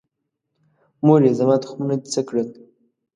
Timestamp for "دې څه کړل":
2.01-2.47